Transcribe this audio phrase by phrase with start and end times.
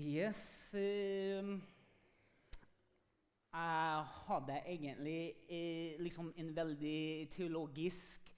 [0.00, 1.44] Yes eh,
[3.52, 8.30] Jeg hadde egentlig eh, liksom en veldig teologisk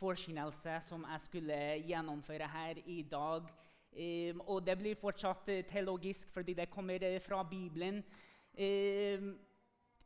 [0.00, 3.50] forskjellelse som jeg skulle gjennomføre her i dag.
[3.92, 8.00] Eh, og det blir fortsatt eh, teologisk fordi det kommer eh, fra Bibelen.
[8.54, 9.20] Eh,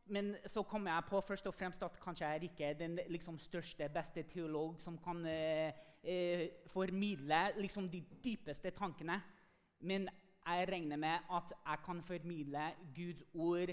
[0.06, 3.88] men så kom jeg på først og fremst at kanskje jeg er den liksom, største,
[3.88, 9.22] beste teolog som kan eh, formidle liksom, de dypeste tankene.
[9.80, 10.08] Men
[10.46, 12.64] jeg regner med at jeg kan formidle
[12.96, 13.70] Guds ord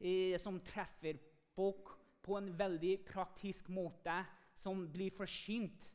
[0.00, 1.20] eh, som treffer
[1.54, 1.92] folk
[2.24, 4.24] på en veldig praktisk måte,
[4.56, 5.90] som blir forsynt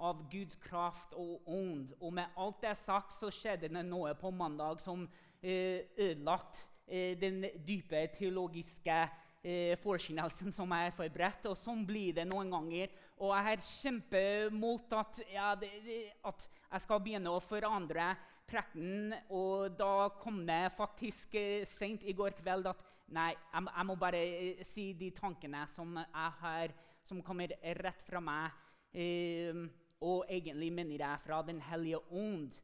[0.00, 1.92] av Guds kraft og ånd.
[2.00, 5.04] Og med alt det sagt så skjedde det noe på mandag som
[5.42, 8.96] eh, ødelagt eh, den dype teologiske
[9.44, 11.46] eh, forkynnelsen som har forberedt.
[11.50, 12.92] Og sånn blir det noen ganger.
[13.20, 18.14] Og jeg har kjempemot at, ja, at jeg skal begynne å forandre
[18.48, 19.14] prekenen.
[19.34, 22.82] Og da kom det faktisk eh, sent i går kveld at
[23.14, 28.04] nei, jeg, jeg må bare eh, si de tankene som jeg har, som kommer rett
[28.06, 28.60] fra meg.
[28.94, 29.64] Eh,
[30.04, 32.56] og egentlig minner jeg fra Den hellige ånd.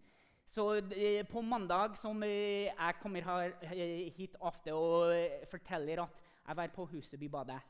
[0.51, 0.65] Så
[1.31, 7.61] på mandag som jeg kommer hit ofte og forteller at jeg var på Husebybadet.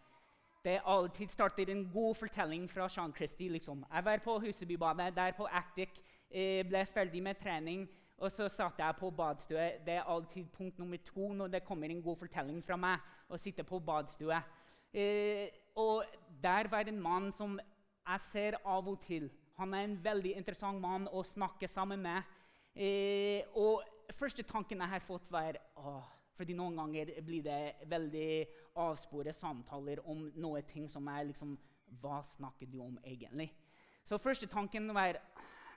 [0.65, 3.49] Det alltid starter en god fortelling fra Sean Christie.
[3.49, 3.85] Liksom.
[3.95, 5.89] Jeg var på Husebybadet, der på Actic,
[6.31, 7.89] jeg ble ferdig med trening.
[8.21, 9.71] Og så satt jeg på badstue.
[9.87, 12.99] Det er alltid punkt nummer to når det kommer en god fortelling fra meg.
[13.31, 14.43] å sitte på badstue.
[14.93, 16.05] Eh, og
[16.43, 19.31] der var en mann som jeg ser av og til.
[19.57, 22.23] Han er en veldig interessant mann å snakke sammen med.
[22.75, 26.09] Eh, og første tanken jeg har fått, var åh,
[26.41, 28.31] fordi Noen ganger blir det veldig
[28.81, 31.59] avsporet samtaler om noe ting som er liksom
[32.01, 33.51] Hva snakker du om egentlig?
[34.07, 35.19] Så første tanken var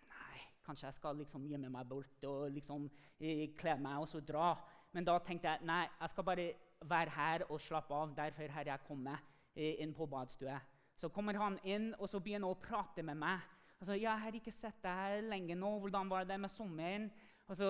[0.07, 2.85] Nei, kanskje jeg skal liksom gjemme meg bort og liksom
[3.19, 4.53] eh, kle meg og så dra.
[4.93, 6.45] Men da tenkte jeg nei, jeg skal bare
[6.85, 8.13] være her og slappe av.
[8.15, 10.61] Derfor har jeg kommet eh, inn på badstua.
[10.95, 13.41] Så kommer han inn og så begynner han å prate med meg.
[13.81, 15.79] Altså, 'Jeg har ikke sett deg her lenge nå.
[15.79, 17.11] Hvordan var det med sommeren?'
[17.49, 17.67] Altså,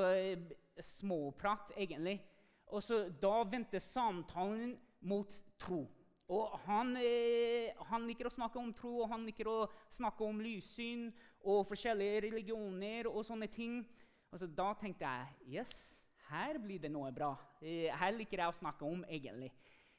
[0.79, 2.21] Småprat, egentlig.
[2.67, 5.87] Og så Da vendte samtalen mot tro.
[6.29, 9.57] Og han, eh, han, liker å snakke om tro, og han liker å
[9.91, 11.09] snakke om lyssyn
[11.43, 13.83] og forskjellige religioner og sånne ting.
[14.31, 17.35] Og så Da tenkte jeg yes, her blir det noe bra.
[17.61, 19.51] Eh, her liker jeg å snakke om, egentlig.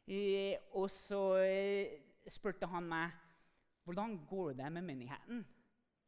[0.08, 3.12] Eh, og så eh, spurte han meg
[3.84, 5.44] hvordan går det med menigheten.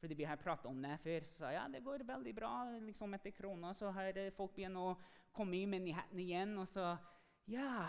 [0.00, 1.24] Fordi vi har pratet om det før.
[1.32, 2.52] Så ja, det går veldig bra.
[2.80, 4.94] Liksom etter krona så har folk begynt å
[5.36, 6.56] komme i menigheten igjen.
[6.58, 6.96] Og så
[7.46, 7.86] Ja,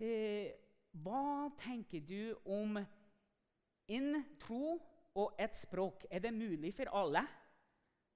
[0.00, 0.54] eh,
[1.04, 2.78] hva tenker du om
[3.88, 4.78] en tro
[5.14, 6.06] og et språk?
[6.10, 7.26] Er det mulig for alle?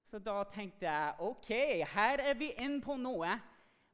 [0.09, 1.51] Så da tenkte jeg OK,
[1.93, 3.37] her er vi inne på noe.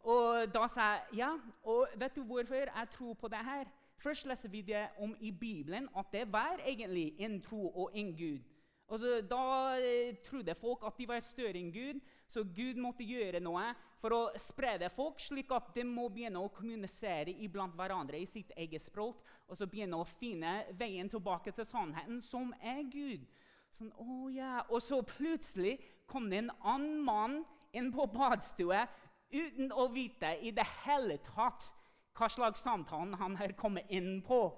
[0.08, 1.34] Og da sa jeg ja,
[1.68, 3.68] og vet du hvorfor jeg tror på det her?
[3.98, 8.14] Først leser vi det om i Bibelen at det var egentlig en tro og en
[8.18, 8.40] Gud.
[8.88, 13.42] Altså, da eh, trodde folk at de var større enn Gud, så Gud måtte gjøre
[13.44, 13.66] noe
[14.00, 18.54] for å sprede folk, slik at de må begynne å kommunisere iblant hverandre i sitt
[18.56, 23.26] eget språk, og så begynne å finne veien tilbake til sannheten, som er Gud.
[23.76, 24.64] Sånn, oh yeah.
[24.72, 25.76] Og så plutselig
[26.08, 27.42] kom det en annen mann
[27.76, 28.86] inn på badstua
[29.34, 31.68] uten å vite i det hele tatt
[32.18, 34.56] hva slags samtalen han har kommet inn på.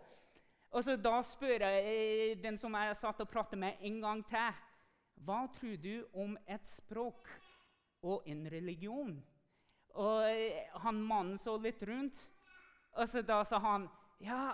[0.72, 4.58] Og så Da spør jeg den som jeg satt og pratet med, en gang til.
[5.26, 7.28] Hva tror du om et språk
[8.02, 9.18] og en religion?
[10.00, 10.24] Og
[10.84, 12.30] han Mannen så litt rundt,
[12.94, 14.54] og da sa han ja,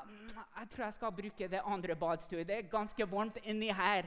[0.59, 2.47] jeg tror jeg skal bruke det andre badstuet.
[2.47, 4.05] Det er ganske varmt inni her.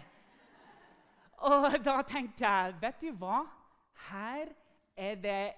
[1.38, 3.42] Og da tenkte jeg, vet du hva?
[4.08, 4.52] Her
[4.96, 5.54] er det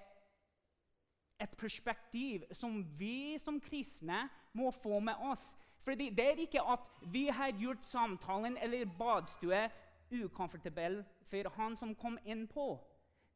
[1.41, 5.53] et perspektiv som vi som kristne må få med oss.
[5.85, 9.69] Fordi det er ikke at vi har gjort samtalen eller badstue
[10.11, 11.01] ukomfortabel
[11.31, 12.75] for han som kom inn på.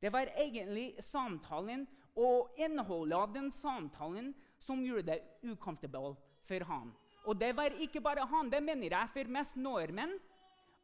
[0.02, 1.86] Det var egentlig samtalen
[2.16, 6.16] og innholdet av den samtalen som gjorde det ukomfortabel
[6.48, 6.92] for han.
[7.24, 10.12] Og det var ikke bare han, det mener jeg for mest nordmenn.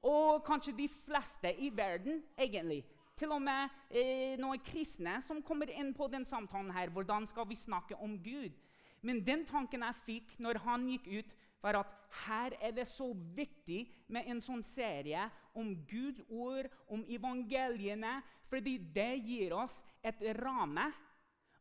[0.03, 2.85] Og kanskje de fleste i verden, egentlig.
[3.17, 6.89] Til og med eh, noen kristne som kommer inn på den samtalen her.
[6.89, 8.57] Hvordan skal vi snakke om Gud?
[9.05, 11.97] Men den tanken jeg fikk når han gikk ut, var at
[12.27, 18.21] her er det så viktig med en sånn serie om Guds ord, om evangeliene,
[18.51, 20.89] fordi det gir oss et ramme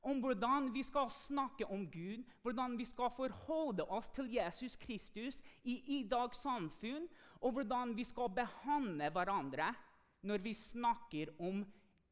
[0.08, 5.42] om hvordan vi skal snakke om Gud, hvordan vi skal forholde oss til Jesus Kristus
[5.64, 7.08] i i dag samfunn,
[7.42, 9.74] og hvordan vi skal behandle hverandre
[10.22, 11.64] når vi snakker om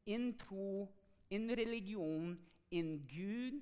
[0.06, 0.88] en tro,
[1.30, 2.38] en religion,
[2.70, 3.60] en Gud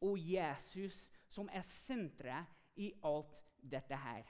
[0.00, 3.36] og Jesus som er senteret i alt
[3.70, 4.22] dette her.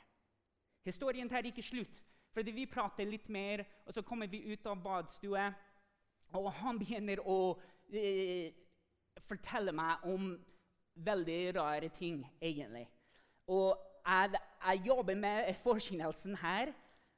[0.84, 2.02] Historien tar ikke slutt,
[2.32, 5.50] fordi vi prater litt mer, og så kommer vi ut av badstua,
[6.34, 7.38] og han begynner å
[7.92, 8.52] eh,
[9.28, 10.32] fortelle meg om
[10.94, 12.86] veldig rare ting, egentlig.
[13.46, 13.76] Og
[14.06, 16.72] jeg, jeg jobber med forkynnelsen her,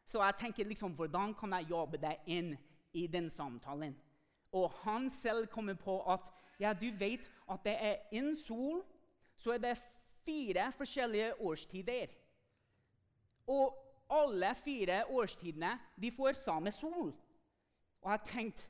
[0.06, 2.56] så jeg tenker liksom, hvordan kan jeg jobbe det inn
[2.93, 3.96] i den samtalen?
[4.52, 6.20] Og han selv kommer på at
[6.60, 8.82] ja, du vet at det er en sol,
[9.37, 9.78] så er det
[10.25, 12.12] fire forskjellige årstider.
[13.50, 13.76] Og
[14.11, 17.12] alle fire årstidene de får samme sol.
[18.03, 18.69] Og jeg tenkte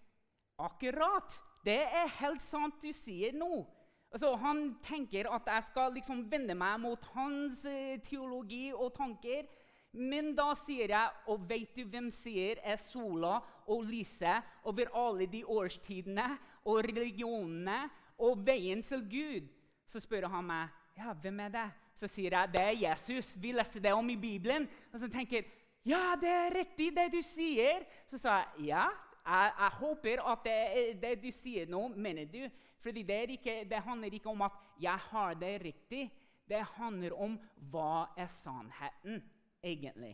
[0.59, 1.41] akkurat!
[1.65, 3.65] Det er helt sant du sier nå.
[4.13, 9.49] Altså, han tenker at jeg skal liksom vende meg mot hans eh, teologi og tanker.
[9.95, 13.39] Men da sier jeg, og vet du hvem sier er sola
[13.71, 16.29] og lyset over alle de årstidene
[16.67, 17.85] og religionene
[18.23, 19.51] og veien til Gud?
[19.87, 21.69] Så spør han meg ja, hvem er det?
[21.99, 23.35] Så sier jeg det er Jesus.
[23.41, 24.69] Vi leser det om i Bibelen.
[24.93, 25.51] Og så tenker jeg
[25.85, 27.85] ja, det er riktig, det du sier.
[28.09, 28.87] Så sa jeg ja,
[29.25, 32.43] jeg, jeg håper at det, det, du sier nå, mener du.
[32.85, 36.11] Fordi det, det, handler ikke om at jeg har det riktig.
[36.49, 37.39] Det handler om
[37.73, 39.23] hva er sannheten,
[39.65, 40.13] egentlig.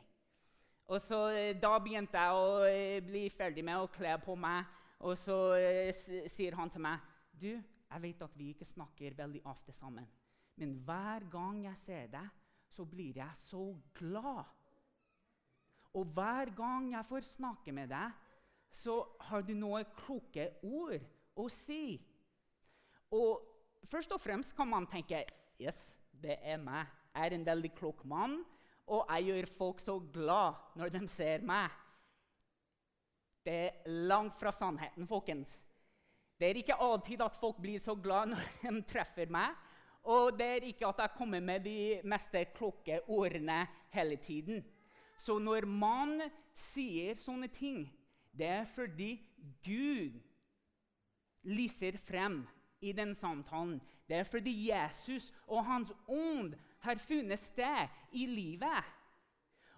[0.91, 4.67] Og så eh, Da begynte jeg å eh, bli ferdig med å kle på meg.
[5.06, 7.03] Og så eh, sier han til meg
[7.41, 10.06] du, jeg vet at vi ikke snakker veldig ofte sammen.
[10.61, 12.27] Men hver gang jeg ser deg,
[12.71, 13.65] så blir jeg så
[13.97, 14.45] glad.
[15.97, 18.12] Og hver gang jeg får snakke med deg,
[18.71, 21.01] så har du noen kloke ord
[21.41, 21.97] å si.
[23.11, 23.41] Og
[23.91, 25.25] først og fremst kan man tenke
[25.59, 26.87] yes, det er meg.
[27.11, 28.37] Jeg er en veldig klok mann,
[28.87, 31.73] og jeg gjør folk så glad når de ser meg.
[33.43, 35.57] Det er langt fra sannheten, folkens.
[36.39, 39.57] Det er ikke alltid at folk blir så glad når de treffer meg.
[40.02, 44.64] Og det er ikke at jeg kommer med de meste kloke ordene hele tiden.
[45.17, 46.23] Så når man
[46.56, 47.85] sier sånne ting,
[48.32, 49.12] det er fordi
[49.64, 50.17] Gud
[51.43, 52.47] lyser frem
[52.81, 53.81] i den samtalen.
[54.08, 58.85] Det er fordi Jesus og Hans ånd har funnet sted i livet.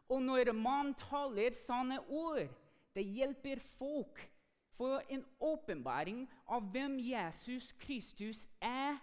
[0.08, 2.46] Og når man taler sanne ord,
[2.94, 4.20] det hjelper folk
[4.76, 8.98] for en åpenbaring av hvem Jesus Kristus er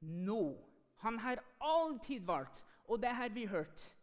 [0.00, 0.58] nå.
[1.00, 3.96] Han har alltid valgt, og det har vi hørt.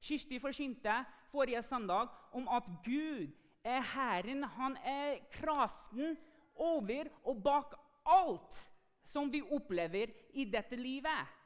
[0.00, 3.32] Kirsti forsynte forrige søndag om at Gud
[3.64, 4.44] er Herren.
[4.44, 6.16] Han er kraften
[6.54, 7.74] over og bak
[8.06, 8.68] alt
[9.04, 11.37] som vi opplever i dette livet.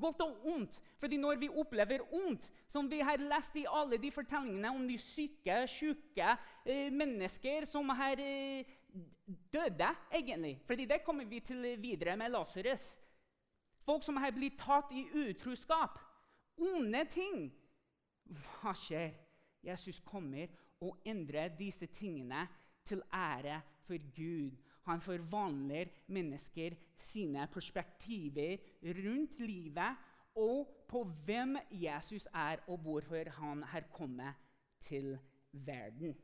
[0.00, 0.80] Godt og ondt.
[0.98, 4.98] Fordi når vi opplever ondt, som vi har lest i alle de fortellingene om de
[4.98, 6.28] syke, syke
[6.64, 8.64] eh, mennesker som har eh,
[9.52, 10.58] døde, egentlig.
[10.66, 12.96] Fordi det kommer vi til videre med Lasarus.
[13.86, 16.00] Folk som har blitt tatt i utroskap.
[16.56, 17.50] Onde ting.
[18.26, 19.12] Hva skjer?
[19.66, 20.50] Jesus kommer
[20.80, 22.46] og endrer disse tingene
[22.86, 24.56] til ære for Gud.
[24.86, 29.96] Han forvandler mennesker sine perspektiver rundt livet
[30.36, 34.34] og på hvem Jesus er, og hvorfor han har kommet
[34.80, 35.18] til
[35.52, 36.16] verden.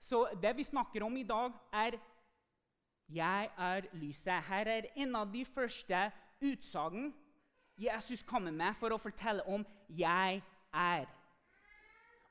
[0.00, 1.90] Så det vi snakker om i dag, er
[3.08, 4.40] 'Jeg er lyset'.
[4.48, 7.14] Her er en av de første utsagn
[7.78, 10.42] Jesus kommer med for å fortelle om 'jeg
[10.74, 11.08] er'.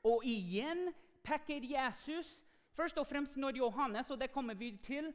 [0.04, 0.94] Og igjen
[1.24, 2.43] peker Jesus
[2.76, 5.12] først og fremst når Johannes, og det kommer vi til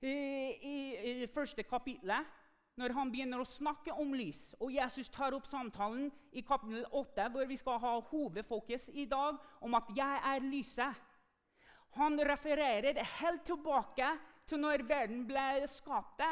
[0.00, 0.76] i, i,
[1.22, 2.12] i første kapittel,
[2.78, 4.52] når han begynner å snakke om lys.
[4.62, 9.38] Og Jesus tar opp samtalen i kapittel 8, hvor vi skal ha hovedfokus i dag,
[9.60, 11.04] om at 'jeg er lyset'.
[11.98, 16.22] Han refererer helt tilbake til når verden ble skapt.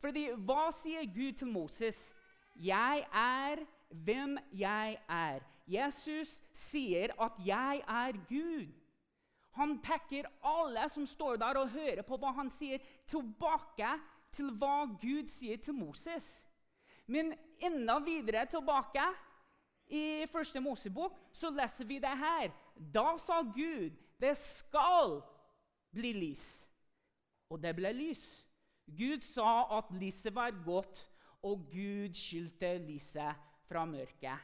[0.00, 2.12] Fordi hva sier Gud til Moses?
[2.56, 5.44] 'Jeg er hvem jeg er'.
[5.66, 8.79] Jesus sier at 'jeg er Gud'.
[9.58, 13.96] Han peker alle som står der og hører på hva han sier, tilbake
[14.34, 16.28] til hva Gud sier til Moses.
[17.10, 19.04] Men enda videre tilbake
[19.90, 22.52] i første Mosebok så leser vi det her.
[22.94, 25.18] Da sa Gud det skal
[25.90, 26.44] bli lys.
[27.50, 28.22] Og det ble lys.
[28.86, 31.02] Gud sa at lyset var godt,
[31.42, 33.34] og Gud skyldte lyset
[33.66, 34.38] fra mørket.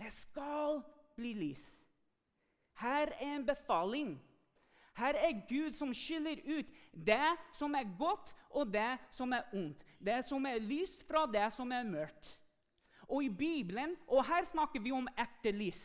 [0.00, 0.80] Det skal
[1.16, 1.79] bli lys.
[2.80, 4.16] Her er en befaling.
[4.96, 9.84] Her er Gud som skiller ut det som er godt, og det som er ondt.
[10.00, 12.36] Det som er lyst fra det som er mørkt.
[13.08, 15.80] Og i Bibelen, og her snakker vi om ekte lys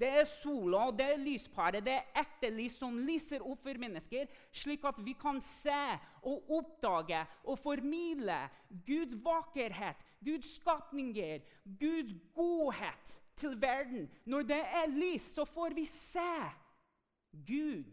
[0.00, 4.30] Det er sola, det er lysparet, det er ekte lys som lyser opp for mennesker,
[4.52, 5.82] slik at vi kan se
[6.24, 8.38] og oppdage og formidle
[8.86, 11.44] Guds vakerhet, Guds skapninger,
[11.80, 14.10] Guds godhet til verden.
[14.24, 16.32] Når det er lys, så får vi se
[17.32, 17.84] Gud.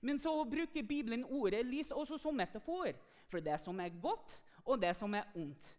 [0.00, 2.92] Men så bruker Bibelen ordet lys også som metafor
[3.30, 5.76] for det som er godt, og det som er ondt.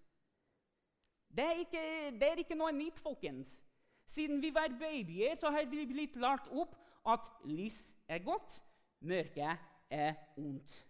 [1.36, 1.84] Det er ikke,
[2.20, 3.58] det er ikke noe nytt, folkens.
[4.08, 6.76] Siden vi var babyer, så har vi blitt lært opp
[7.08, 8.64] at lys er godt,
[9.00, 9.58] mørke
[9.90, 10.88] er ondt.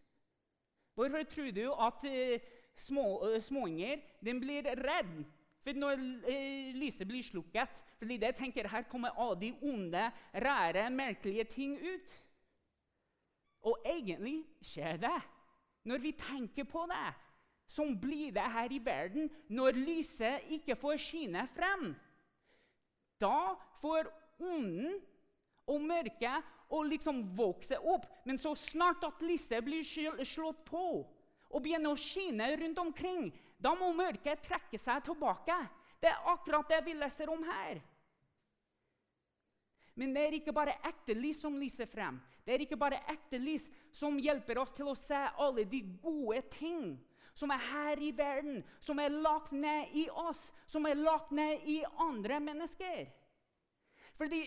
[0.93, 5.25] Hvorfor tror du at uh, små, uh, småunger blir redde
[5.62, 7.82] for når uh, lyset blir slukket?
[8.00, 12.15] Fordi det tenker her kommer alle de onde, rare, merkelige ting ut.
[13.70, 15.20] Og egentlig skjer det.
[15.86, 17.12] Når vi tenker på det,
[17.72, 21.94] som blir det her i verden når lyset ikke får skinne frem.
[23.22, 24.10] Da får
[24.41, 24.98] onden
[25.70, 28.08] og mørket å liksom vokse opp.
[28.25, 29.86] Men så snart at lyset blir
[30.27, 30.86] slått på
[31.51, 35.58] og begynner å skinne rundt omkring, da må mørket trekke seg tilbake.
[36.01, 37.82] Det er akkurat det vi leser om her.
[39.96, 42.18] Men det er ikke bare ekte lys som lyser frem.
[42.46, 46.41] Det er ikke bare ekte lys som hjelper oss til å se alle de gode
[46.56, 46.96] ting
[47.38, 51.63] som er her i verden, som er lagt ned i oss, som er lagt ned
[51.70, 53.06] i andre mennesker.
[54.18, 54.41] Fordi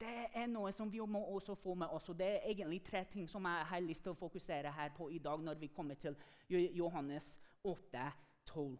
[0.00, 2.08] det, er noe som vi må også få med oss.
[2.08, 5.08] og Det er egentlig tre ting som jeg har lyst til å fokusere her på
[5.10, 6.16] i dag når vi kommer til
[6.48, 8.06] Johannes 8,
[8.46, 8.78] 12.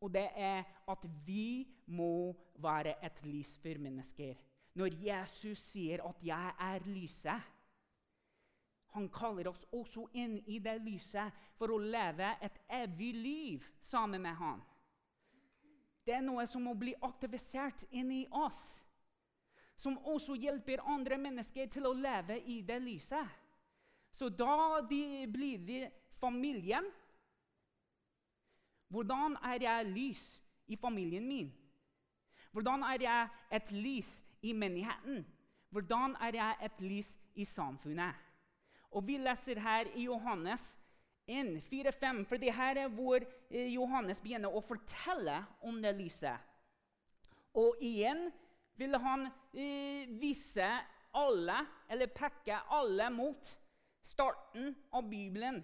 [0.00, 2.32] Og det er at vi må
[2.62, 4.34] være et lys for mennesker.
[4.78, 7.54] Når Jesus sier at 'jeg er lyset'
[8.88, 14.22] Han kaller oss også inn i det lyset for å leve et evig liv sammen
[14.22, 14.62] med han.
[16.06, 18.80] Det er noe som må bli aktivisert inni oss,
[19.76, 23.28] som også hjelper andre mennesker til å leve i det lyset.
[24.10, 25.82] Så da de blir de
[26.18, 26.88] familien
[28.88, 31.52] Hvordan er jeg lys i familien min?
[32.52, 35.26] Hvordan er jeg et lys i menigheten?
[35.70, 38.14] Hvordan er jeg et lys i samfunnet?
[38.90, 40.76] Og Vi leser her i Johannes
[41.26, 45.92] 1, 4, 5, for det her er hvor eh, Johannes begynner å fortelle om det
[45.98, 46.40] lyset.
[47.54, 48.30] Og igjen
[48.80, 50.68] vil han eh, vise
[51.18, 51.58] alle,
[51.90, 53.52] eller peke alle mot
[54.02, 55.60] starten av Bibelen.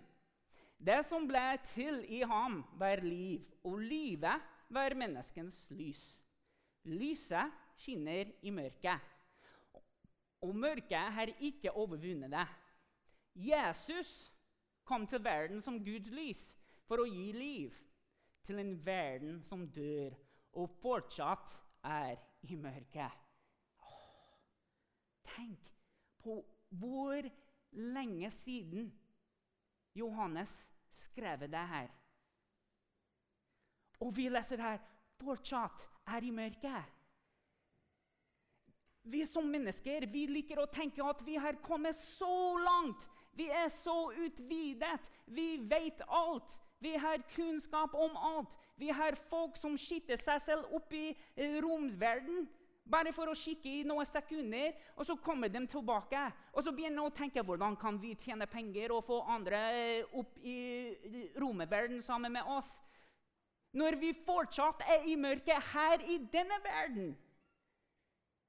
[0.85, 6.03] Det som ble til i ham, var liv, og livet var menneskens lys.
[6.85, 9.01] Lyset skinner i mørket,
[10.45, 12.47] og mørket har ikke overvunnet det.
[13.35, 14.11] Jesus
[14.85, 16.43] kom til verden som Guds lys
[16.85, 17.73] for å gi liv
[18.45, 20.13] til en verden som dør
[20.61, 21.55] og fortsatt
[21.89, 23.17] er i mørket.
[25.33, 25.73] Tenk
[26.21, 27.25] på hvor
[27.73, 28.93] lenge siden
[29.97, 31.89] Johannes skrev det her.
[34.01, 34.83] Og vi leser her
[35.21, 36.93] fortsatt er i mørket.
[39.05, 43.69] Vi som mennesker vi liker å tenke at vi har kommet så langt vi er
[43.69, 45.01] så utvidet.
[45.27, 46.59] Vi vet alt.
[46.79, 48.49] Vi har kunnskap om alt.
[48.77, 52.47] Vi har folk som skyter seg selv opp i eh, romsverden
[52.85, 56.21] bare for å kikke i noen sekunder, og så kommer de tilbake.
[56.53, 60.17] Og så begynner de å tenke hvordan kan vi tjene penger og få andre eh,
[60.21, 60.59] opp i
[61.41, 62.69] romverden sammen med oss.
[63.75, 67.15] Når vi fortsatt er i mørket her i denne verden.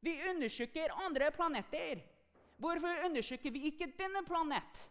[0.06, 2.04] Vi undersøker andre planeter.
[2.62, 4.84] Hvorfor undersøker vi ikke denne planet?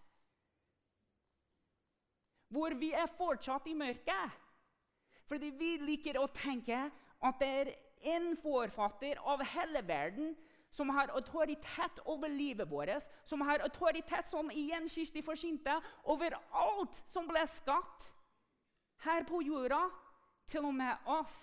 [2.50, 4.40] Hvor vi er fortsatt i mørket.
[5.30, 6.88] Fordi vi liker å tenke
[7.24, 7.70] at det er
[8.04, 10.34] en forfatter av hele verden
[10.74, 17.02] som har autoritet over livet vårt, som har autoritet som igjen Kirsti forsynte, over alt
[17.06, 18.10] som ble skapt
[19.04, 19.86] her på jorda,
[20.50, 21.34] til og med oss.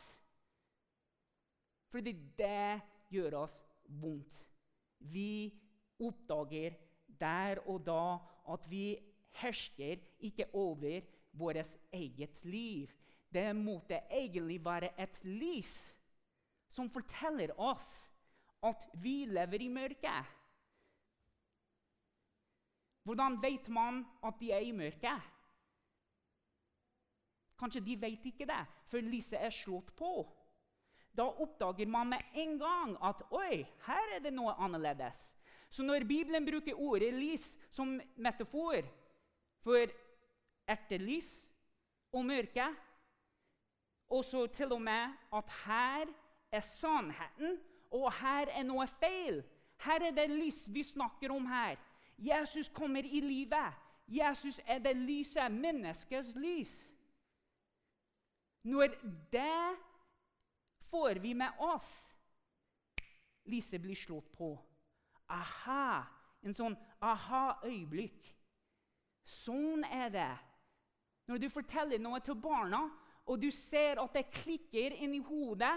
[1.91, 3.55] Fordi det gjør oss
[4.01, 4.43] vondt.
[4.99, 5.49] Vi
[6.01, 6.75] oppdager
[7.21, 8.19] der og da
[8.51, 8.99] at vi
[9.41, 11.01] hersker ikke over
[11.31, 12.91] vårt eget liv.
[13.31, 15.73] Det måtte egentlig være et lys
[16.71, 17.89] som forteller oss
[18.63, 20.37] at vi lever i mørket.
[23.03, 25.29] Hvordan vet man at de er i mørket?
[27.57, 30.25] Kanskje de vet ikke det, for lyset er slått på.
[31.17, 35.19] Da oppdager man med en gang at oi, her er det noe annerledes.
[35.69, 38.85] Så når Bibelen bruker ordet lys som metafor
[39.63, 39.91] for
[40.71, 41.29] ekte lys
[42.13, 42.65] og mørke,
[44.11, 46.09] og så til og med at her
[46.51, 47.59] er sannheten,
[47.91, 49.41] og her er noe feil.
[49.81, 51.79] Her er det lys vi snakker om her.
[52.17, 53.73] Jesus kommer i livet.
[54.07, 56.73] Jesus er det lyset, menneskets lys.
[58.63, 58.87] Når
[59.31, 59.77] det
[60.91, 62.13] får vi med oss
[63.49, 64.53] Lyset blir slått på.
[65.33, 66.03] Aha!
[66.45, 68.27] En sånn aha-øyeblikk.
[69.25, 70.29] Sånn er det.
[71.25, 72.83] Når du forteller noe til barna,
[73.25, 75.73] og du ser at det klikker inni hodet,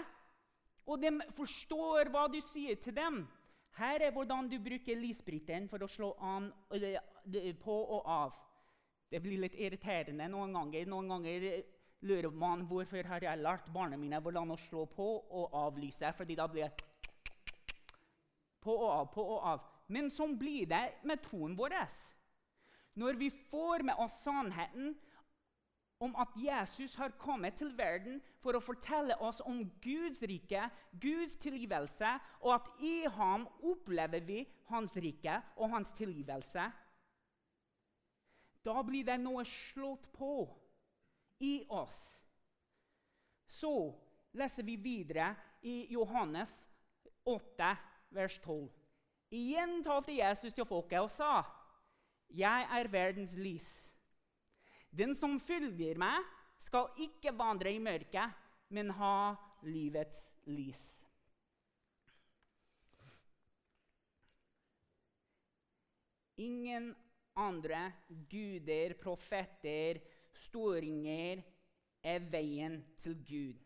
[0.85, 3.23] og de forstår hva du sier til dem
[3.75, 6.45] Her er hvordan du bruker lysbryteren for å slå an,
[7.59, 8.37] på og av.
[9.11, 10.87] Det blir litt irriterende noen ganger.
[10.87, 11.47] Noen ganger
[12.07, 15.07] lurer man hvorfor har jeg lært barna mine hvordan å slå på
[15.41, 16.15] og av lyset.
[16.15, 16.85] fordi da blir det
[18.63, 19.65] på og av, på og av.
[19.87, 21.75] Men sånn blir det med troen vår.
[22.95, 24.95] Når vi får med oss sannheten
[25.99, 30.67] om at Jesus har kommet til verden for å fortelle oss om Guds rike,
[31.01, 32.09] Guds tilgivelse,
[32.43, 36.67] og at i ham opplever vi hans rike og hans tilgivelse.
[38.65, 40.33] Da blir det noe slått på
[41.45, 42.01] i oss.
[43.47, 43.93] Så
[44.35, 46.51] leser vi videre i Johannes
[47.23, 47.75] 8,
[48.09, 48.67] vers 12.
[49.35, 51.43] Igjen talte Jesus til folket og sa,
[52.29, 53.94] 'Jeg er verdens lys.'
[54.95, 56.23] Den som følger meg,
[56.63, 58.31] skal ikke vandre i mørket,
[58.73, 59.35] men ha
[59.67, 60.83] livets lys.
[66.41, 66.93] Ingen
[67.35, 67.91] andre
[68.31, 69.99] guder, profeter,
[70.35, 71.43] storinger
[72.03, 73.59] er veien til Gud.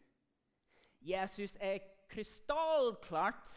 [1.02, 3.50] Jesus er krystallklart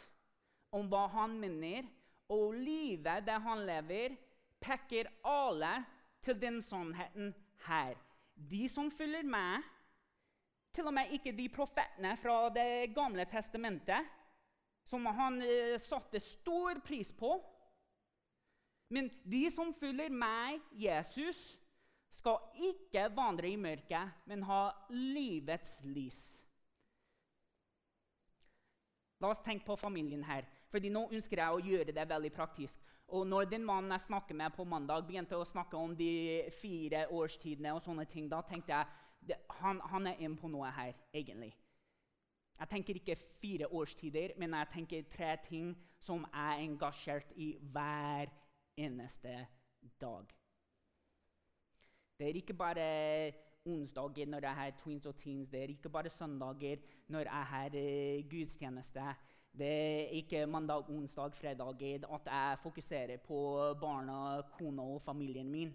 [0.77, 1.89] om hva han mener,
[2.33, 4.17] og livet det han lever,
[4.63, 5.73] peker alle
[6.23, 7.33] til den sannheten
[7.67, 7.97] her.
[8.35, 9.63] De som følger meg,
[10.73, 14.09] til og med ikke de profetene fra Det gamle testamentet,
[14.89, 17.37] som han uh, satte stor pris på.
[18.93, 21.39] Men de som følger meg, Jesus,
[22.13, 26.21] skal ikke vandre i mørket, men ha livets lys.
[29.23, 30.45] La oss tenke på familien her.
[30.73, 32.81] Fordi nå ønsker jeg å gjøre det veldig praktisk.
[33.13, 37.05] Og når den mannen jeg snakker med på mandag, begynte å snakke om de fire
[37.13, 41.53] årstidene, og sånne ting, da tenkte jeg han, han, er inne på noe her, egentlig.
[42.59, 48.33] Jeg tenker ikke fire årstider, men jeg tenker tre ting som er engasjert i hver
[48.81, 49.35] eneste
[50.01, 50.33] dag.
[52.19, 52.87] Det er ikke bare
[53.67, 56.81] onsdager når jeg har Twins og Teens, det er ikke bare søndager
[57.13, 59.07] når jeg har uh, gudstjeneste.
[59.59, 65.75] Det er ikke mandag, onsdag, fredag at jeg fokuserer på barna, kona og familien min.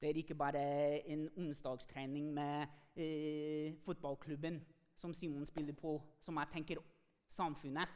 [0.00, 4.62] Det er ikke bare en onsdagstrening med eh, fotballklubben
[4.96, 6.76] som Simon spiller på, som jeg tenker
[7.28, 7.88] samfunnet.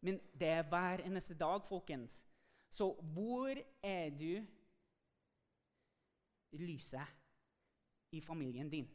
[0.00, 2.22] Men det er hver eneste dag, folkens.
[2.70, 4.46] Så hvor er du
[6.52, 7.00] lyset
[8.12, 8.88] i familien din?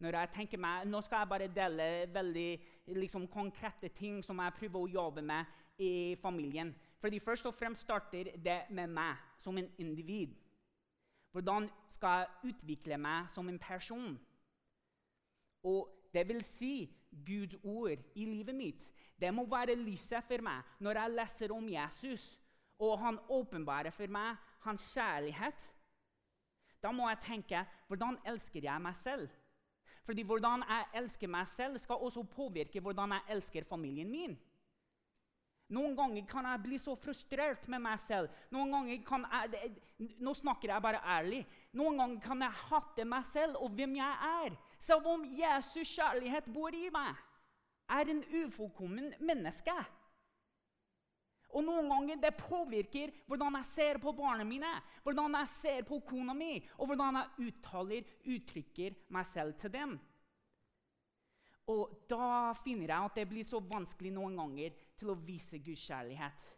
[0.00, 2.60] Når jeg tenker meg, Nå skal jeg bare dele veldig
[2.96, 5.44] liksom, konkrete ting som jeg prøver å jobbe med
[5.78, 6.74] i familien.
[7.00, 10.34] Fordi Først og fremst starter det med meg som en individ.
[11.32, 14.18] Hvordan skal jeg utvikle meg som en person?
[15.62, 16.90] Og det vil si
[17.26, 18.90] Guds ord i livet mitt.
[19.20, 22.40] Det må være lyset for meg når jeg leser om Jesus,
[22.78, 25.60] og han åpenbarer for meg hans kjærlighet.
[26.82, 29.28] Da må jeg tenke hvordan elsker jeg meg selv?
[30.06, 34.38] Fordi hvordan jeg elsker meg selv, skal også påvirke hvordan jeg elsker familien min.
[35.70, 38.30] Noen ganger kan jeg bli så frustrert med meg selv.
[38.50, 39.70] Noen ganger kan jeg,
[40.18, 41.44] Nå snakker jeg bare ærlig.
[41.78, 44.56] Noen ganger kan jeg hate meg selv og hvem jeg er.
[44.82, 47.14] Selv om Jesus kjærlighet bor i meg.
[47.90, 49.74] Er en ufullkommen menneske.
[51.50, 54.70] Og noen ganger det påvirker hvordan jeg ser på barna mine,
[55.02, 59.96] hvordan jeg ser på kona mi, og hvordan jeg uttaler, uttrykker meg selv til dem.
[61.70, 65.84] Og da finner jeg at det blir så vanskelig noen ganger til å vise Guds
[65.86, 66.50] kjærlighet.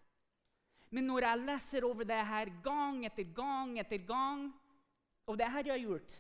[0.92, 4.50] Men når jeg leser over det her gang etter gang etter gang,
[5.28, 6.16] og det her jeg har gjort,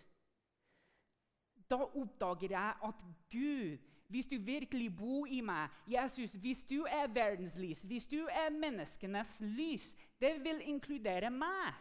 [1.68, 7.08] da oppdager jeg at Gud hvis du virkelig bor i meg, Jesus, hvis du er
[7.08, 11.72] verdens lys, hvis du er menneskenes lys, det vil inkludere meg.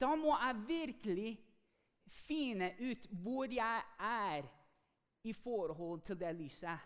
[0.00, 1.30] Da må jeg virkelig
[2.26, 4.48] finne ut hvor jeg er
[5.22, 6.82] i forhold til det lyset.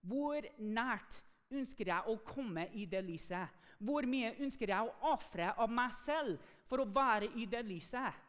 [0.00, 1.22] Hvor nært
[1.54, 3.62] ønsker jeg å komme i det lyset?
[3.78, 8.22] Hvor mye ønsker jeg å ofre av meg selv for å være i det lyset?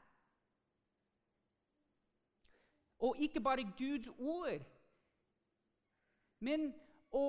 [3.05, 4.63] Og ikke bare Guds ord
[6.45, 6.69] Men
[7.15, 7.25] å,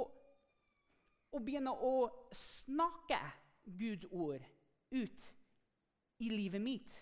[1.33, 3.19] å begynne å snakke
[3.67, 4.45] Guds ord
[4.95, 5.29] ut
[6.23, 6.93] i livet mitt,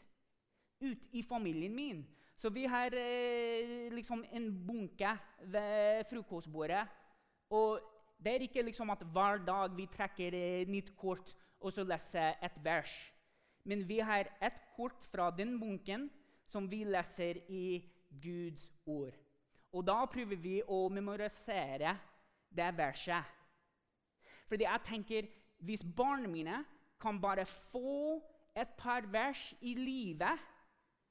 [0.84, 2.04] ut i familien min
[2.36, 5.14] Så vi har eh, liksom en bunke
[5.48, 6.82] ved frokostbordet.
[7.48, 7.78] Og
[8.18, 12.36] det er ikke liksom at hver dag vi trekker et nytt kort og så leser
[12.44, 12.92] et vers.
[13.64, 16.10] Men vi har et kort fra den bunken
[16.46, 17.80] som vi leser i
[18.20, 19.14] Guds ord.
[19.74, 21.96] Og da prøver vi å memorisere
[22.54, 23.32] det verset.
[24.46, 25.30] Fordi jeg tenker
[25.64, 26.60] hvis barna mine
[27.00, 28.20] kan bare få
[28.54, 30.38] et par vers i livet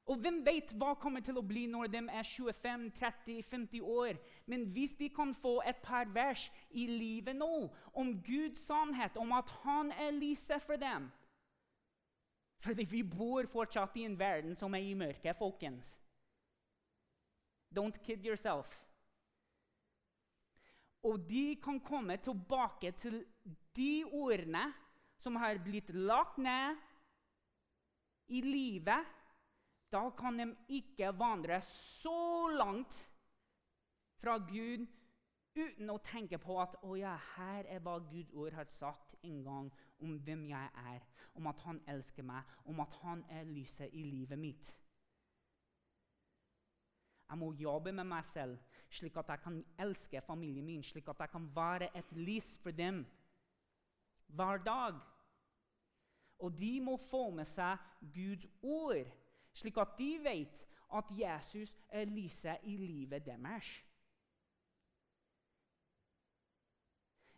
[0.04, 4.18] og hvem vet hva kommer til å bli når de er 25, 30, 50 år?
[4.52, 9.32] Men hvis de kan få et par vers i livet nå om Guds sannhet, om
[9.32, 11.08] at Han er lyset for dem
[12.60, 15.96] Fordi vi bor fortsatt i en verden som er i mørket, folkens.
[17.74, 18.80] Don't kid yourself.
[21.04, 23.26] Og de kan komme tilbake til
[23.76, 24.70] de ordene
[25.20, 26.80] som har blitt lagt ned
[28.32, 29.12] i livet
[29.94, 32.96] da kan de ikke vandre så langt
[34.18, 34.88] fra Gud
[35.54, 39.44] uten å tenke på at å ja, her er hva Guds ord har sagt en
[39.46, 39.68] gang
[40.02, 41.04] om hvem jeg er,
[41.38, 44.72] om at han elsker meg, om at han er lyset i livet mitt.
[47.34, 48.60] Jeg må jobbe med meg selv,
[48.94, 52.72] slik at jeg kan elske familien min, slik at jeg kan være et lys for
[52.72, 53.02] dem
[54.28, 55.00] hver dag.
[56.40, 57.82] Og de må få med seg
[58.14, 59.10] Guds ord
[59.54, 60.62] slik at de vet
[60.94, 63.70] at Jesus er lyset i livet deres.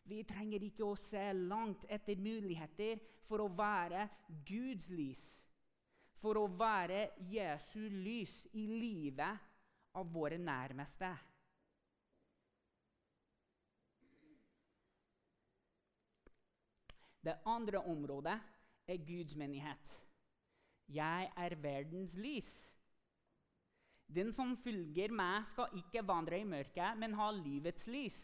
[0.05, 4.05] Vi trenger ikke å se langt etter muligheter for å være
[4.45, 5.23] Guds lys,
[6.21, 9.54] for å være Jesu lys i livet
[9.95, 11.09] av våre nærmeste.
[17.25, 18.39] Det andre området
[18.87, 20.01] er Guds menighet.
[20.87, 22.71] 'Jeg er verdens lys'.
[24.15, 28.19] Den som følger meg, skal ikke vandre i mørket, men ha livets lys.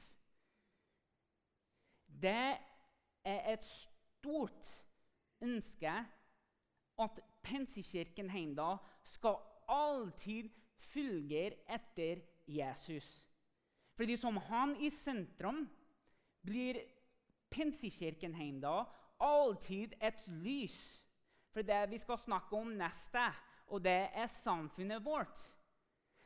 [2.22, 2.58] Det
[3.26, 4.86] er et stort
[5.42, 6.06] ønske
[7.00, 10.50] at Pensekirken Heimdal skal alltid
[10.90, 13.08] følge etter Jesus.
[13.96, 15.66] Fordi som han i sentrum
[16.46, 16.80] blir
[17.52, 18.86] Pensekirken Heimdal
[19.22, 20.80] alltid et lys
[21.52, 23.24] for det vi skal snakke om neste,
[23.68, 25.42] og det er samfunnet vårt.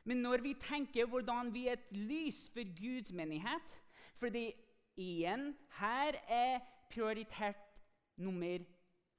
[0.06, 3.82] Men når vi tenker hvordan vi er et lys for Guds menighet
[4.22, 4.54] fordi
[4.96, 7.82] igjen, her er prioritert
[8.18, 8.62] nummer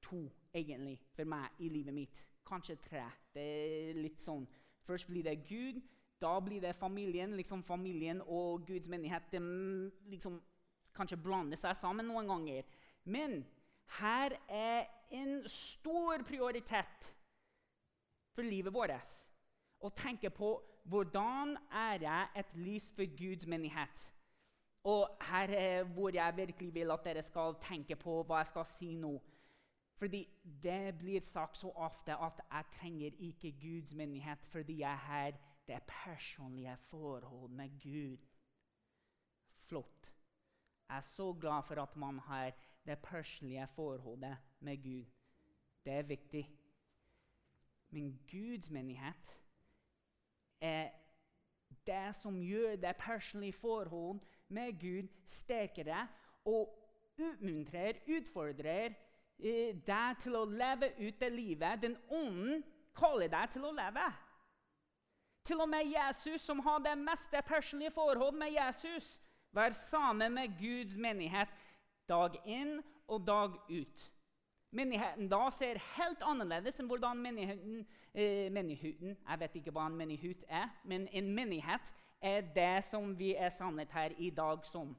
[0.01, 0.23] to
[0.53, 2.23] egentlig for meg i livet mitt.
[2.47, 3.03] Kanskje tre.
[3.35, 4.47] Det er litt sånn.
[4.87, 5.81] Først blir det Gud,
[6.21, 7.35] da blir det familien.
[7.35, 9.41] liksom Familien og Guds menighet de
[10.09, 10.41] liksom
[10.95, 12.63] kanskje blander seg sammen noen ganger.
[13.05, 13.43] Men
[13.99, 17.11] her er en stor prioritet
[18.35, 19.13] for livet vårt
[19.79, 20.55] å tenke på
[20.87, 24.03] hvordan er jeg et lys for Guds menighet.
[24.87, 28.67] Og her er hvor jeg virkelig vil at dere skal tenke på hva jeg skal
[28.69, 29.17] si nå.
[29.97, 30.27] Fordi
[30.63, 35.31] det blir sagt så ofte at jeg trenger ikke Guds menighet fordi jeg har
[35.67, 38.17] det personlige forhold med Gud.
[39.67, 40.13] Flott.
[40.89, 42.51] Jeg er så glad for at man har
[42.85, 45.05] det personlige forholdet med Gud.
[45.85, 46.51] Det er viktig.
[47.89, 49.41] Men Guds menighet
[50.61, 50.89] er
[51.87, 56.07] det som gjør det personlige forholdet med Gud sterkere
[56.45, 56.83] og
[57.17, 58.93] utmuntrer, utfordrer
[59.37, 62.63] deg til å leve ut det livet den ånden
[62.97, 64.07] kaller deg til å leve.
[65.47, 69.21] Til og med Jesus, som har det meste personlige forhold med Jesus,
[69.51, 71.53] var sammen med Guds menighet
[72.09, 74.11] dag inn og dag ut.
[74.75, 79.95] Menigheten da ser helt annerledes enn hvordan menigheten, eh, menigheten Jeg vet ikke hva en
[79.95, 84.95] menighet er, men en menighet er det som vi er samlet her i dag som.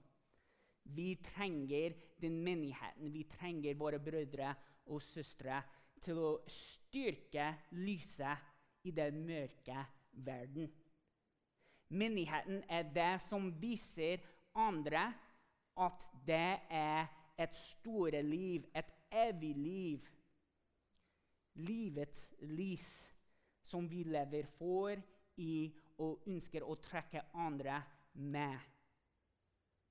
[0.95, 3.13] Vi trenger den menigheten.
[3.13, 4.55] Vi trenger våre brødre
[4.87, 5.63] og søstre
[6.01, 9.85] til å styrke lyset i den mørke
[10.25, 10.71] verden.
[11.89, 14.23] Menigheten er det som viser
[14.57, 15.09] andre
[15.79, 17.07] at det er
[17.39, 20.09] et store liv, et evig liv.
[21.55, 22.89] Livets lys
[23.63, 24.97] som vi lever for
[25.43, 27.81] i og ønsker å trekke andre
[28.15, 28.59] med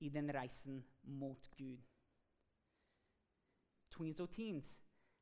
[0.00, 1.78] i den reisen mot Gud.
[3.90, 4.76] Twins og teens.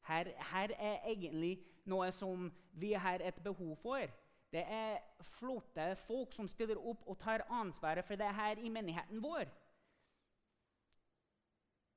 [0.06, 4.06] Her, her, er egentlig noe som vi har et behov for.
[4.52, 4.98] Det er
[5.36, 9.48] flotte folk som stiller opp og tar ansvaret for det her i menigheten vår.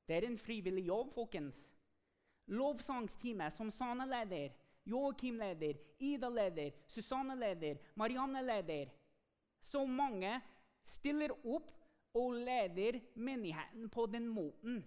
[0.09, 1.59] Det er en frivillig jobb, folkens.
[2.49, 4.55] Lovsangstime som Sana leder,
[4.89, 8.89] Joakim leder, Ida leder, Susanne leder, Marianne leder.
[9.61, 10.41] Så mange
[10.83, 11.69] stiller opp
[12.17, 14.83] og leder menigheten på den måten.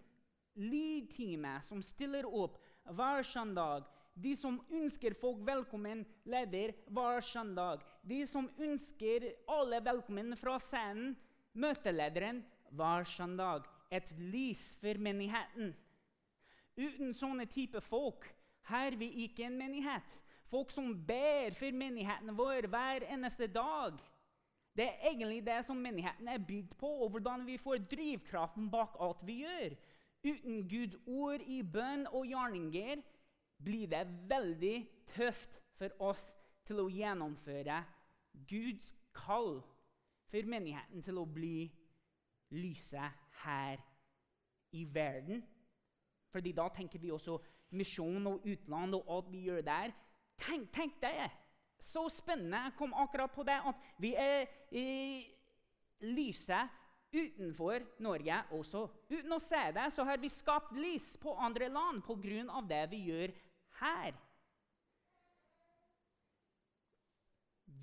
[0.54, 3.86] Lydtime som stiller opp hver søndag.
[4.14, 7.80] De som ønsker folk velkommen, leder hver søndag.
[8.04, 11.14] De som ønsker alle velkommen fra scenen,
[11.52, 13.64] møtelederen hver søndag.
[13.92, 15.72] Et lys for menigheten.
[16.76, 18.28] Uten sånne type folk
[18.68, 20.20] har vi ikke en menighet.
[20.52, 23.96] Folk som ber for menigheten vår hver eneste dag.
[24.76, 28.96] Det er egentlig det som menigheten er bygd på, og hvordan vi får drivkraften bak
[29.00, 29.74] alt vi gjør.
[30.24, 33.02] Uten Guds ord i bønn og gjerninger
[33.64, 34.76] blir det veldig
[35.14, 36.24] tøft for oss
[36.66, 37.82] til å gjennomføre
[38.48, 39.58] Guds kall
[40.30, 41.66] for menigheten til å bli
[42.54, 43.82] lyset her
[44.72, 45.42] i verden.
[46.32, 47.36] Fordi da tenker vi også
[47.76, 49.92] misjon og utland og alt vi gjør der.
[50.40, 51.28] Tenk, tenk det!
[51.82, 52.60] Så spennende.
[52.68, 54.86] Jeg kom akkurat på det at vi er i
[56.06, 56.78] lyset
[57.12, 58.86] utenfor Norge også.
[59.10, 62.60] Uten å se det så har vi skapt lys på andre land pga.
[62.68, 63.34] det vi gjør
[63.80, 64.14] her.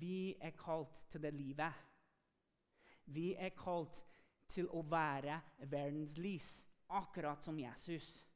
[0.00, 1.72] Vi er kalt til det livet.
[3.04, 4.02] Vi er kalt
[4.48, 8.30] til å være verdens lys, akkurat som Jesus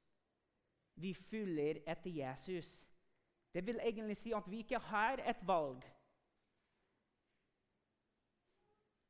[0.94, 2.68] vi følger etter Jesus.
[3.54, 5.84] Det vil egentlig si at vi ikke har et valg.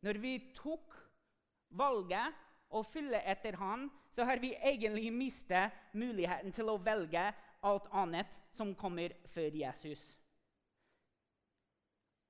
[0.04, 0.92] Når vi tok
[1.72, 7.24] valget å følge etter han, så har vi egentlig mistet muligheten til å velge
[7.64, 10.02] alt annet som kommer før Jesus.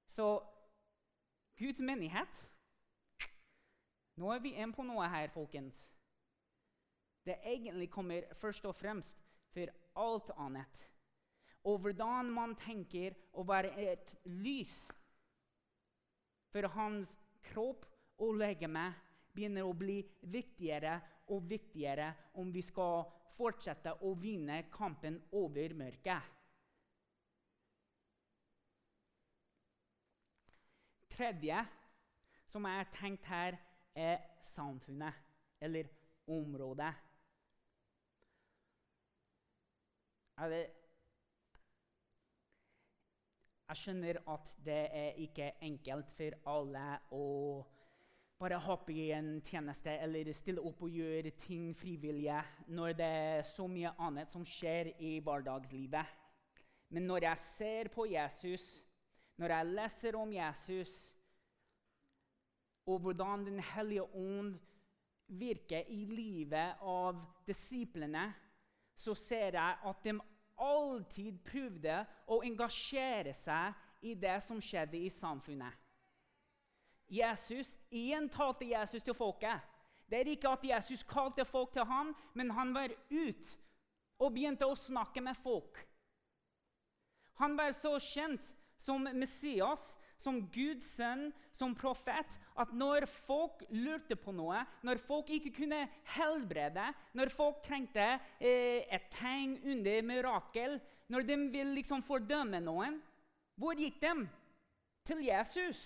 [0.07, 0.39] Så
[1.59, 2.45] Guds menighet
[4.15, 5.75] Nå er vi inne på noe her, folkens.
[7.27, 10.85] Det egentlig kommer først og fremst for alt annet.
[11.65, 14.77] Og hvordan man tenker å være et lys
[16.53, 17.11] for hans
[17.49, 17.87] kropp
[18.23, 18.91] og legeme,
[19.35, 19.99] begynner å bli
[20.31, 20.99] viktigere
[21.33, 26.31] og viktigere om vi skal fortsette å vinne kampen over mørket.
[31.15, 31.65] Tredje
[32.51, 33.57] som har tenkt her,
[33.95, 34.23] er
[34.55, 35.15] samfunnet,
[35.63, 35.89] eller
[36.31, 36.93] området.
[40.35, 40.65] Jeg
[43.73, 47.25] skjønner at det er ikke enkelt for alle å
[48.39, 52.43] bare hoppe i en tjeneste eller stille opp og gjøre ting frivillige
[52.77, 56.13] når det er så mye annet som skjer i hverdagslivet.
[56.93, 58.65] Men når jeg ser på Jesus,
[59.41, 60.93] når jeg leser om Jesus,
[62.87, 64.59] og hvordan Den hellige ånd
[65.27, 68.27] virker i livet av disiplene,
[68.97, 70.19] så ser jeg at de
[70.61, 75.73] alltid prøvde å engasjere seg i det som skjedde i samfunnet.
[77.11, 79.61] Jesus, Igjen talte Jesus til folket.
[80.09, 83.57] Det er ikke at Jesus kalte folk til ham, men han var ute
[84.21, 85.79] og begynte å snakke med folk.
[87.41, 88.47] Han var så kjent
[88.79, 89.83] som Messias
[90.25, 95.83] som Guds sønn, som profet, at når folk lurte på noe, når folk ikke kunne
[96.17, 98.07] helbrede, når folk trengte
[98.41, 100.79] eh, et tegn under mirakel,
[101.13, 102.99] når de ville liksom fordømme noen,
[103.61, 104.15] hvor gikk de?
[105.05, 105.83] Til Jesus.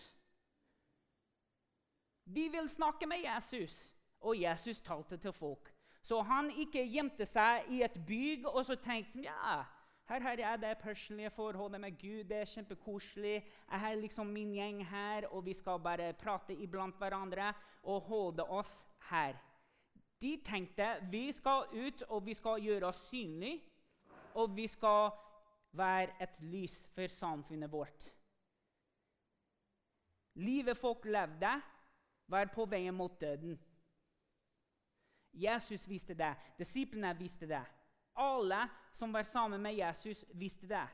[2.24, 3.74] De vil snakke med Jesus,
[4.20, 5.72] og Jesus talte til folk.
[6.02, 9.64] Så han ikke gjemte seg i et bygg og så tenkte ja,
[10.08, 12.24] her har jeg det personlige forholdet med Gud.
[12.24, 13.34] Det er kjempekoselig.
[13.70, 18.44] Jeg har liksom min gjeng her, og vi skal bare prate iblant hverandre og holde
[18.44, 19.36] oss her.
[20.20, 23.60] De tenkte vi skal ut, og vi skal gjøre oss synlige.
[24.34, 25.10] Og vi skal
[25.72, 28.10] være et lys for samfunnet vårt.
[30.34, 31.60] Livet folk levde,
[32.28, 33.58] var på vei mot døden.
[35.32, 36.34] Jesus visste det.
[36.58, 37.64] Disiplene visste det.
[38.18, 40.86] Alle som var sammen med Jesus, visste det.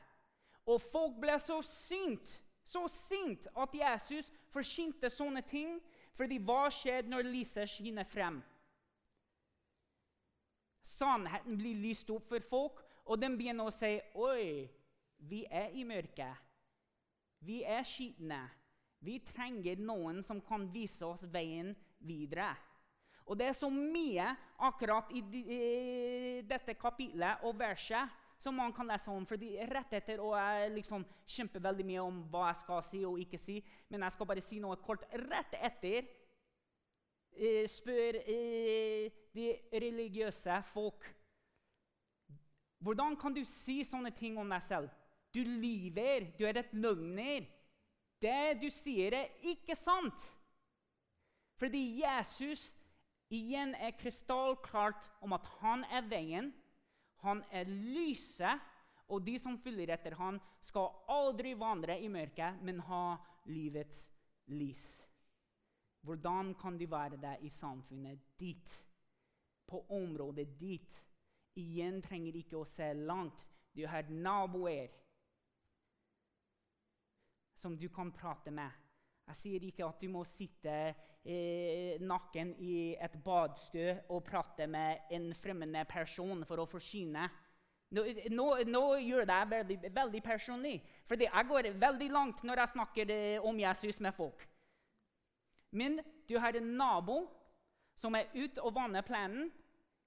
[0.65, 5.79] Og folk ble så sint, så sint at Jesus forsynte sånne ting.
[6.15, 8.39] Fordi hva skjedde når lyset skinner frem?
[10.85, 14.63] Sannheten blir lyst opp for folk, og de begynner å si Oi,
[15.17, 16.45] vi er i mørket.
[17.45, 18.39] Vi er skitne.
[19.05, 22.53] Vi trenger noen som kan vise oss veien videre.
[23.25, 24.27] Og det er så mye
[24.67, 25.21] akkurat i,
[26.45, 29.25] dette kapitlet og verset som man kan lese om.
[29.25, 33.19] fordi rett etter, og Jeg liksom kjemper veldig mye om hva jeg skal si og
[33.19, 35.07] ikke si, men jeg skal bare si noe kort.
[35.13, 36.05] Rett etter
[37.33, 41.11] eh, spør eh, de religiøse folk
[42.85, 44.89] Hvordan kan du si sånne ting om deg selv?
[45.33, 47.47] Du lyver, du er et løgner.
[48.21, 50.27] Det du sier, er ikke sant.
[51.57, 52.61] Fordi Jesus
[53.33, 56.51] igjen er krystallklart om at han er veien,
[57.25, 58.61] han er lyset,
[59.09, 63.17] og de som følger etter han skal aldri vandre i mørket, men ha
[63.49, 64.07] livets
[64.49, 64.85] lys.
[66.05, 68.73] Hvordan kan de være det i samfunnet ditt,
[69.65, 71.01] på området ditt?
[71.57, 73.45] Igjen trenger ikke å se langt.
[73.73, 74.91] Du har naboer
[77.55, 78.69] som du kan prate med.
[79.25, 80.73] Jeg sier ikke at du må sitte
[81.25, 87.25] eh, naken i et badstue og prate med en fremmede person for å forsyne.
[87.95, 90.75] Nå, nå, nå gjør det veldig, veldig personlig,
[91.07, 94.45] for jeg går veldig langt når jeg snakker eh, om Jesus med folk.
[95.75, 97.23] Men du har en nabo
[97.97, 99.49] som er ute og vanner plenen,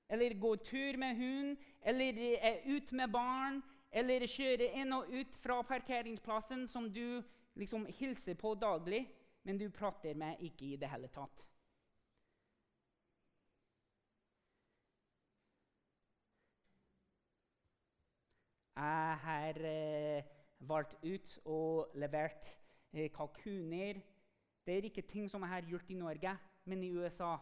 [0.08, 3.58] eller går tur med hund, eller er ute med barn,
[3.92, 7.20] eller kjører inn og ut fra parkeringsplassen som du
[7.58, 9.02] liksom hilser på daglig,
[9.42, 11.46] men du prater med ikke i det hele tatt.
[18.78, 20.26] Jeg har eh,
[20.58, 22.46] valgt ut og levert
[22.92, 23.98] eh, kalkuner.
[24.66, 27.36] Det er ikke ting som jeg har gjort i Norge, men i USA,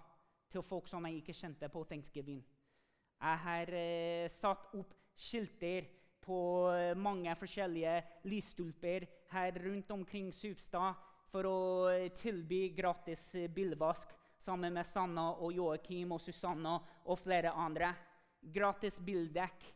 [0.51, 2.41] til folk som jeg ikke kjente på thanksgiving.
[3.21, 5.85] Jeg har eh, satt opp skilter
[6.27, 6.39] på
[6.75, 10.99] eh, mange forskjellige lysstolper her rundt omkring Supstad
[11.31, 11.59] for å
[11.93, 14.11] eh, tilby gratis eh, bilvask
[14.43, 17.93] sammen med Sanna og Joakim og Susanna og flere andre.
[18.41, 19.67] Gratis bildekk.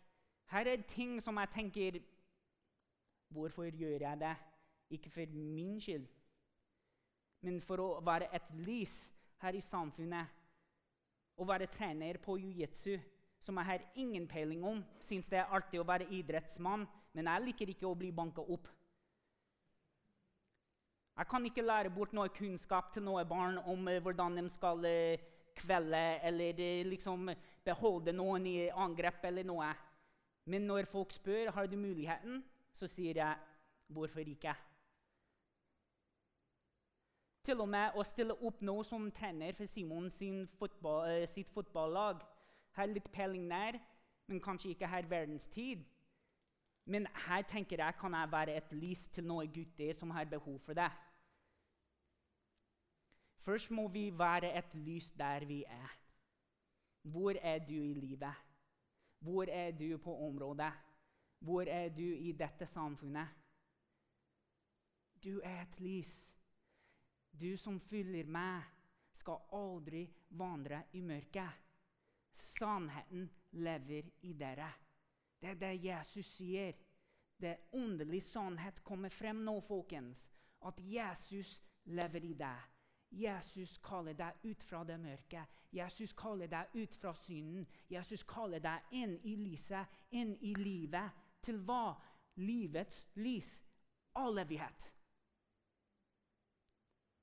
[0.50, 2.00] Her er ting som jeg tenker
[3.30, 4.32] Hvorfor gjør jeg det?
[4.90, 6.06] Ikke for min skyld,
[7.46, 8.94] men for å være et lys
[9.38, 10.32] her i samfunnet.
[11.38, 12.96] Å være trener på jiu-jitsu
[13.44, 14.82] som jeg har ingen peiling om.
[15.00, 18.68] Syns det er artig å være idrettsmann, men jeg liker ikke å bli banka opp.
[21.20, 24.80] Jeg kan ikke lære bort noe kunnskap til noen barn om uh, hvordan de skal
[24.86, 25.26] uh,
[25.58, 27.28] kvelde eller uh, liksom
[27.66, 29.68] beholde noen i angrep eller noe.
[30.48, 32.40] Men når folk spør har du muligheten,
[32.72, 33.36] så sier jeg
[33.92, 34.54] hvorfor ikke?
[37.44, 40.08] Til og med å stille opp nå som trener for Simon
[40.56, 42.20] fotball, sitt fotballag
[42.76, 43.78] har litt peiling der,
[44.26, 45.84] men kanskje ikke har verdenstid.
[46.84, 50.58] Men her tenker jeg kan jeg være et lys til noen gutter som har behov
[50.64, 50.90] for det.
[53.40, 55.96] Først må vi være et lys der vi er.
[57.02, 58.34] Hvor er du i livet?
[59.18, 60.72] Hvor er du på området?
[61.38, 63.28] Hvor er du i dette samfunnet?
[65.24, 66.34] Du er et lys.
[67.40, 68.62] Du som fyller meg,
[69.12, 71.69] skal aldri vandre i mørket.
[72.34, 74.70] Sannheten lever i dere.
[75.40, 76.72] Det er det Jesus sier.
[77.40, 80.28] Det underlig sannhet kommer frem nå, folkens.
[80.66, 82.66] At Jesus lever i deg.
[83.10, 85.46] Jesus kaller deg ut fra det mørke.
[85.72, 87.66] Jesus kaller deg ut fra synden.
[87.90, 91.16] Jesus kaller deg inn i lyset, inn i livet.
[91.42, 91.96] Til hva?
[92.36, 93.56] Livets lys.
[94.20, 94.92] All evighet.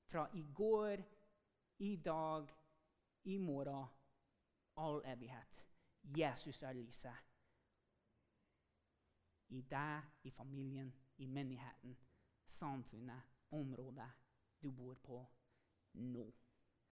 [0.08, 1.04] Fra i går,
[1.78, 2.50] i dag,
[3.24, 3.97] i morgen
[4.78, 5.66] all evighet.
[6.02, 7.24] Jesus er lyset.
[9.48, 11.96] I deg, i familien, i menigheten,
[12.46, 14.10] samfunnet, området
[14.62, 15.26] du bor på
[15.92, 16.32] nå.